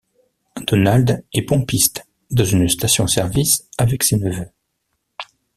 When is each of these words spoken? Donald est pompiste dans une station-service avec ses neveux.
Donald 0.65 1.23
est 1.31 1.43
pompiste 1.43 2.07
dans 2.31 2.43
une 2.43 2.67
station-service 2.67 3.69
avec 3.77 4.01
ses 4.01 4.17
neveux. 4.17 4.49